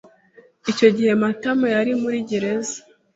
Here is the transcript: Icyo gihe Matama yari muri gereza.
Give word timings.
Icyo 0.71 0.87
gihe 0.95 1.11
Matama 1.21 1.65
yari 1.75 1.91
muri 2.01 2.17
gereza. 2.29 2.77